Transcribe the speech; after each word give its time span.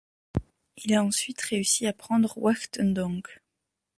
Il 0.77 0.95
a 0.95 1.03
ensuite 1.03 1.39
réussi 1.41 1.85
à 1.85 1.93
prendre 1.93 2.35
Wachtendonk. 2.39 3.39